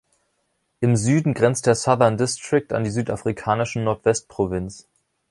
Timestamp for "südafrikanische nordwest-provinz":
2.89-4.87